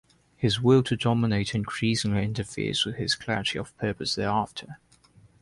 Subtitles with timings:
[0.35, 4.79] His will to dominate increasingly interferes with his clarity of purpose thereafter.